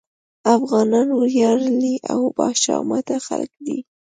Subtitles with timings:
[0.55, 3.77] افغانان وياړلي او باشهامته خلک دي.